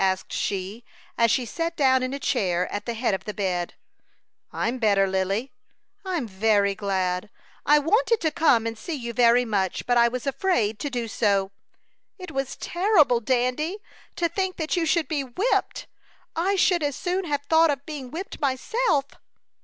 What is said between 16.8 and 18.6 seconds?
as soon have thought of being whipped